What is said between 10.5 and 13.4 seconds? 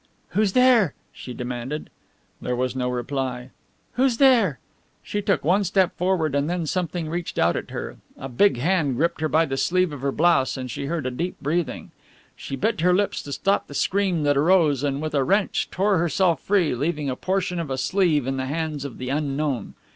and she heard a deep breathing. She bit her lips to